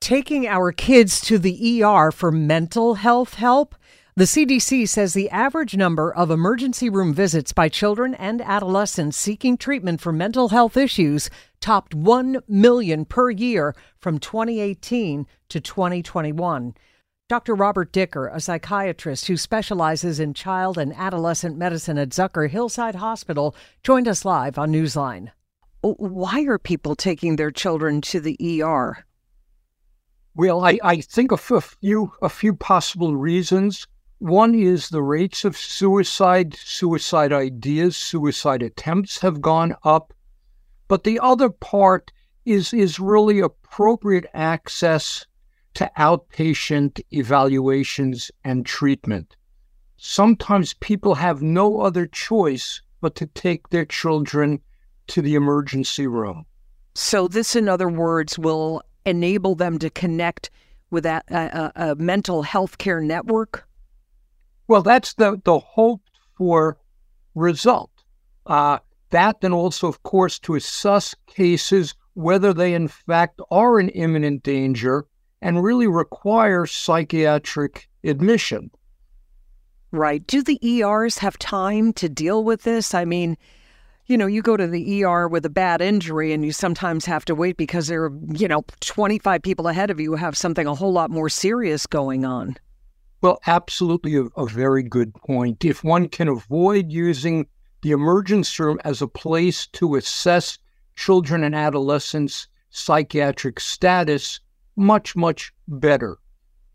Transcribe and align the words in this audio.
Taking 0.00 0.46
our 0.46 0.72
kids 0.72 1.20
to 1.22 1.38
the 1.38 1.82
ER 1.82 2.12
for 2.12 2.30
mental 2.30 2.94
health 2.94 3.34
help. 3.34 3.74
The 4.14 4.24
CDC 4.24 4.88
says 4.88 5.12
the 5.12 5.28
average 5.30 5.76
number 5.76 6.14
of 6.14 6.30
emergency 6.30 6.88
room 6.88 7.12
visits 7.12 7.52
by 7.52 7.68
children 7.68 8.14
and 8.14 8.40
adolescents 8.40 9.16
seeking 9.16 9.58
treatment 9.58 10.00
for 10.00 10.12
mental 10.12 10.50
health 10.50 10.76
issues 10.76 11.28
topped 11.60 11.94
1 11.94 12.40
million 12.48 13.04
per 13.04 13.30
year 13.30 13.74
from 13.98 14.18
2018 14.18 15.26
to 15.48 15.60
2021. 15.60 16.74
Dr. 17.28 17.56
Robert 17.56 17.90
Dicker, 17.90 18.28
a 18.28 18.40
psychiatrist 18.40 19.26
who 19.26 19.36
specializes 19.36 20.20
in 20.20 20.32
child 20.32 20.78
and 20.78 20.94
adolescent 20.94 21.58
medicine 21.58 21.98
at 21.98 22.10
Zucker 22.10 22.48
Hillside 22.48 22.94
Hospital, 22.94 23.56
joined 23.82 24.06
us 24.06 24.24
live 24.24 24.56
on 24.56 24.70
Newsline. 24.70 25.32
Why 25.80 26.42
are 26.42 26.58
people 26.58 26.94
taking 26.94 27.34
their 27.34 27.50
children 27.50 28.00
to 28.02 28.20
the 28.20 28.62
ER? 28.62 29.04
Well, 30.36 30.66
I, 30.66 30.78
I 30.84 31.00
think 31.00 31.32
of 31.32 31.50
a 31.50 31.62
few 31.62 32.12
a 32.20 32.28
few 32.28 32.54
possible 32.54 33.16
reasons. 33.16 33.86
One 34.18 34.54
is 34.54 34.90
the 34.90 35.02
rates 35.02 35.46
of 35.46 35.56
suicide, 35.56 36.54
suicide 36.54 37.32
ideas, 37.32 37.96
suicide 37.96 38.62
attempts 38.62 39.20
have 39.20 39.40
gone 39.40 39.74
up. 39.82 40.12
But 40.88 41.04
the 41.04 41.18
other 41.20 41.48
part 41.48 42.12
is 42.44 42.74
is 42.74 43.00
really 43.00 43.40
appropriate 43.40 44.26
access 44.34 45.24
to 45.72 45.90
outpatient 45.96 47.00
evaluations 47.12 48.30
and 48.44 48.66
treatment. 48.66 49.36
Sometimes 49.96 50.74
people 50.74 51.14
have 51.14 51.40
no 51.40 51.80
other 51.80 52.06
choice 52.06 52.82
but 53.00 53.14
to 53.14 53.26
take 53.26 53.70
their 53.70 53.86
children 53.86 54.60
to 55.06 55.22
the 55.22 55.34
emergency 55.34 56.06
room. 56.06 56.44
So, 56.94 57.26
this, 57.26 57.56
in 57.56 57.68
other 57.70 57.88
words, 57.88 58.38
will 58.38 58.82
enable 59.06 59.54
them 59.54 59.78
to 59.78 59.88
connect 59.88 60.50
with 60.90 61.06
a, 61.06 61.22
a, 61.28 61.90
a 61.90 61.94
mental 61.94 62.42
health 62.42 62.78
care 62.78 63.00
network? 63.00 63.66
Well, 64.68 64.82
that's 64.82 65.14
the, 65.14 65.40
the 65.44 65.58
hoped 65.58 66.10
for 66.36 66.78
result. 67.34 67.90
Uh, 68.44 68.78
that, 69.10 69.38
and 69.42 69.54
also, 69.54 69.88
of 69.88 70.02
course, 70.02 70.38
to 70.40 70.54
assess 70.54 71.14
cases 71.26 71.94
whether 72.14 72.52
they 72.52 72.74
in 72.74 72.88
fact 72.88 73.40
are 73.50 73.78
in 73.78 73.90
imminent 73.90 74.42
danger 74.42 75.04
and 75.42 75.62
really 75.62 75.86
require 75.86 76.66
psychiatric 76.66 77.88
admission. 78.02 78.70
Right. 79.92 80.26
Do 80.26 80.42
the 80.42 80.58
ERs 80.66 81.18
have 81.18 81.38
time 81.38 81.92
to 81.94 82.08
deal 82.08 82.42
with 82.42 82.62
this? 82.62 82.94
I 82.94 83.04
mean, 83.04 83.36
you 84.06 84.16
know, 84.16 84.26
you 84.26 84.40
go 84.40 84.56
to 84.56 84.66
the 84.66 85.04
ER 85.04 85.26
with 85.26 85.44
a 85.44 85.50
bad 85.50 85.80
injury 85.80 86.32
and 86.32 86.44
you 86.44 86.52
sometimes 86.52 87.04
have 87.06 87.24
to 87.24 87.34
wait 87.34 87.56
because 87.56 87.88
there 87.88 88.04
are, 88.04 88.12
you 88.32 88.46
know, 88.46 88.64
25 88.80 89.42
people 89.42 89.66
ahead 89.66 89.90
of 89.90 89.98
you 89.98 90.12
who 90.12 90.16
have 90.16 90.36
something 90.36 90.66
a 90.66 90.74
whole 90.74 90.92
lot 90.92 91.10
more 91.10 91.28
serious 91.28 91.86
going 91.86 92.24
on. 92.24 92.56
Well, 93.20 93.40
absolutely 93.46 94.16
a, 94.16 94.24
a 94.36 94.46
very 94.46 94.84
good 94.84 95.12
point. 95.14 95.64
If 95.64 95.82
one 95.82 96.08
can 96.08 96.28
avoid 96.28 96.92
using 96.92 97.46
the 97.82 97.90
emergency 97.90 98.62
room 98.62 98.78
as 98.84 99.02
a 99.02 99.08
place 99.08 99.66
to 99.68 99.96
assess 99.96 100.58
children 100.94 101.42
and 101.42 101.54
adolescents' 101.54 102.46
psychiatric 102.70 103.58
status, 103.58 104.40
much, 104.76 105.16
much 105.16 105.52
better. 105.66 106.18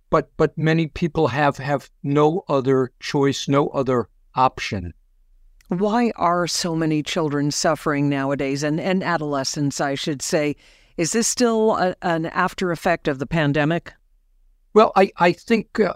But 0.09 0.29
but 0.35 0.57
many 0.57 0.87
people 0.87 1.27
have 1.29 1.57
have 1.57 1.89
no 2.03 2.43
other 2.49 2.91
choice, 2.99 3.47
no 3.47 3.67
other 3.69 4.09
option. 4.35 4.93
Why 5.71 6.11
are 6.17 6.47
so 6.47 6.75
many 6.75 7.01
children 7.01 7.49
suffering 7.49 8.09
nowadays 8.09 8.61
and, 8.61 8.77
and 8.77 9.01
adolescents, 9.01 9.79
I 9.79 9.95
should 9.95 10.21
say? 10.21 10.57
Is 10.97 11.13
this 11.13 11.29
still 11.29 11.77
a, 11.77 11.95
an 12.01 12.25
after 12.25 12.73
effect 12.73 13.07
of 13.07 13.19
the 13.19 13.25
pandemic? 13.25 13.93
Well, 14.73 14.91
I, 14.97 15.13
I 15.15 15.31
think 15.31 15.79
uh, 15.79 15.93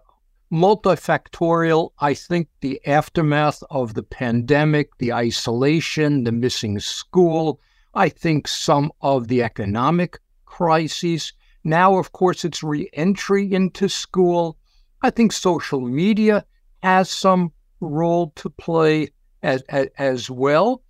multifactorial. 0.49 1.89
I 1.99 2.13
think 2.13 2.47
the 2.61 2.79
aftermath 2.87 3.61
of 3.69 3.95
the 3.95 4.03
pandemic, 4.03 4.97
the 4.97 5.11
isolation, 5.11 6.23
the 6.23 6.31
missing 6.31 6.79
school, 6.79 7.59
I 7.95 8.07
think 8.07 8.47
some 8.47 8.93
of 9.01 9.27
the 9.27 9.43
economic 9.43 10.19
crises. 10.45 11.33
Now, 11.65 11.97
of 11.97 12.13
course, 12.13 12.45
it's 12.45 12.63
reentry 12.63 13.51
into 13.51 13.89
school. 13.89 14.57
I 15.01 15.09
think 15.09 15.33
social 15.33 15.81
media 15.81 16.45
has 16.81 17.09
some 17.09 17.51
role 17.81 18.31
to 18.37 18.49
play 18.49 19.09
as, 19.43 19.61
as, 19.69 19.87
as 19.97 20.29
well. 20.29 20.81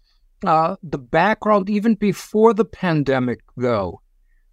Uh, 0.45 0.75
the 0.83 0.97
background, 0.97 1.69
even 1.69 1.95
before 1.95 2.53
the 2.53 2.66
pandemic, 2.66 3.41
though, 3.57 4.01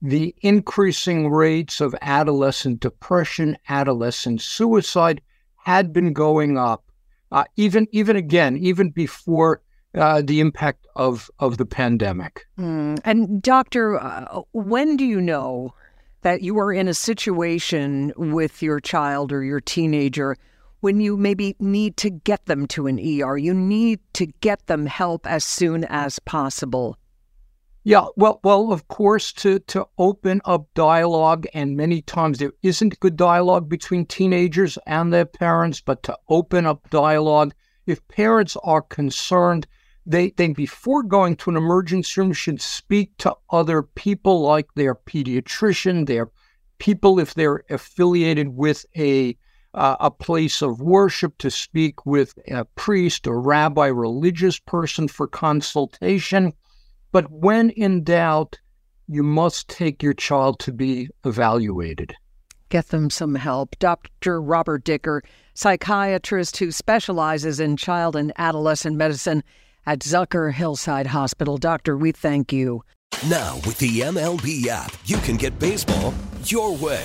the 0.01 0.35
increasing 0.41 1.31
rates 1.31 1.81
of 1.81 1.95
adolescent 2.03 2.81
depression, 2.81 3.57
adolescent 3.69 4.41
suicide 4.41 5.21
had 5.57 5.93
been 5.93 6.13
going 6.13 6.59
up, 6.59 6.85
uh, 7.31 7.45
even 7.57 7.87
even 7.93 8.17
again, 8.17 8.57
even 8.57 8.91
before 8.91 9.63
uh, 9.95 10.23
the 10.23 10.41
impact 10.41 10.87
of 10.97 11.31
of 11.39 11.59
the 11.59 11.67
pandemic. 11.67 12.47
Mm. 12.59 13.01
And 13.05 13.43
doctor, 13.43 14.01
uh, 14.01 14.43
when 14.53 14.97
do 14.97 15.05
you 15.05 15.21
know 15.21 15.75
that 16.23 16.43
you 16.43 16.59
are 16.59 16.73
in 16.73 16.89
a 16.89 16.95
situation 16.95 18.13
with 18.17 18.63
your 18.63 18.81
child 18.81 19.33
or 19.33 19.45
your 19.45 19.61
teenager 19.61 20.37
when 20.83 21.01
you 21.01 21.17
maybe 21.17 21.55
need 21.61 21.97
to 21.97 22.11
get 22.11 22.47
them 22.47 22.67
to 22.67 22.89
an 22.89 22.99
ER. 22.99 23.37
You 23.37 23.55
need 23.55 24.01
to 24.15 24.27
get 24.27 24.67
them 24.67 24.85
help 24.85 25.29
as 25.29 25.45
soon 25.45 25.85
as 25.85 26.19
possible. 26.19 26.99
Yeah, 27.85 28.07
well, 28.17 28.41
well, 28.43 28.73
of 28.73 28.89
course, 28.89 29.33
to 29.35 29.61
to 29.61 29.87
open 29.97 30.41
up 30.45 30.67
dialogue, 30.75 31.47
and 31.55 31.77
many 31.77 32.03
times 32.03 32.39
there 32.39 32.53
isn't 32.63 32.99
good 32.99 33.17
dialogue 33.17 33.69
between 33.69 34.07
teenagers 34.07 34.77
and 34.87 35.13
their 35.13 35.25
parents, 35.25 35.81
but 35.81 36.03
to 36.03 36.19
open 36.29 36.67
up 36.67 36.91
dialogue, 36.91 37.55
if 37.87 38.07
parents 38.09 38.57
are 38.65 38.83
concerned, 38.83 39.69
they 40.05 40.31
they 40.31 40.49
before 40.49 41.05
going 41.05 41.37
to 41.37 41.51
an 41.51 41.57
emergency 41.57 42.21
room 42.21 42.33
should 42.33 42.61
speak 42.61 43.17
to 43.19 43.37
other 43.51 43.83
people 43.83 44.41
like 44.41 44.75
their 44.75 44.97
pediatrician, 44.97 46.07
their 46.07 46.29
people 46.79 47.21
if 47.21 47.35
they're 47.35 47.63
affiliated 47.71 48.49
with 48.49 48.85
a 48.97 49.37
uh, 49.75 49.97
a 50.01 50.11
place 50.11 50.63
of 50.63 50.81
worship, 50.81 51.39
to 51.39 51.51
speak 51.51 52.05
with 52.05 52.35
a 52.49 52.65
priest 52.65 53.27
or 53.27 53.41
rabbi, 53.41 53.87
religious 53.87 54.59
person 54.59 55.09
for 55.09 55.27
consultation. 55.27 56.53
But 57.11 57.31
when 57.31 57.71
in 57.71 58.05
doubt, 58.05 58.59
you 59.09 59.23
must 59.23 59.69
take 59.69 60.03
your 60.03 60.15
child 60.15 60.59
to 60.61 60.73
be 60.73 61.09
evaluated. 61.25 62.15
Get 62.69 62.89
them 62.89 63.11
some 63.11 63.35
help. 63.35 63.79
Dr. 63.79 64.41
Robert 64.41 64.85
Dicker, 64.85 65.23
psychiatrist 65.55 66.57
who 66.57 66.71
specializes 66.71 67.61
in 67.61 67.77
child 67.77 68.17
and 68.17 68.33
adolescent 68.39 68.97
medicine 68.97 69.43
at 69.85 69.99
Zucker 69.99 70.53
Hillside 70.53 71.09
Hospital. 71.09 71.59
Doctor, 71.59 71.97
we 71.97 72.13
thank 72.13 72.53
you. 72.53 72.83
Now, 73.29 73.57
with 73.67 73.79
the 73.79 74.01
MLB 74.01 74.67
app, 74.69 74.93
you 75.05 75.19
can 75.19 75.37
get 75.37 75.59
baseball 75.59 76.15
your 76.45 76.75
way. 76.77 77.05